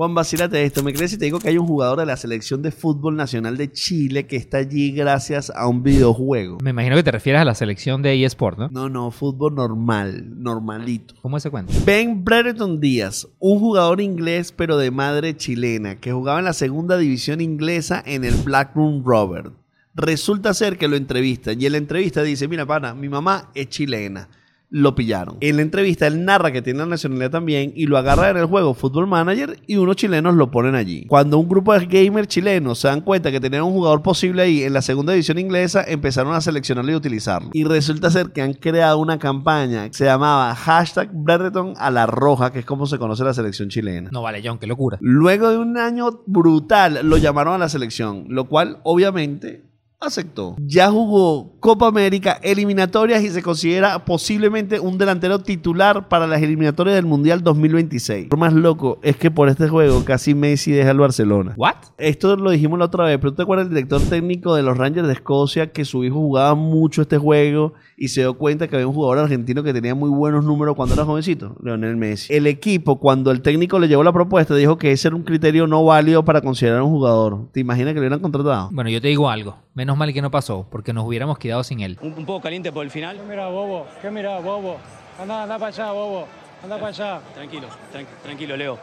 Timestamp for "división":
16.96-17.40, 35.14-35.38